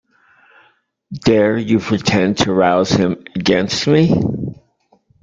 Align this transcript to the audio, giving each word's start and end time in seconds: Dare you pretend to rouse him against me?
Dare 1.13 1.59
you 1.59 1.77
pretend 1.77 2.39
to 2.39 2.51
rouse 2.51 2.89
him 2.89 3.23
against 3.35 3.85
me? 3.85 4.11